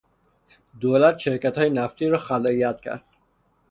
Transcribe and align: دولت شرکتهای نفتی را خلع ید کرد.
دولت 0.79 1.17
شرکتهای 1.17 1.69
نفتی 1.69 2.07
را 2.07 2.17
خلع 2.17 2.53
ید 2.53 2.79
کرد. 2.81 3.03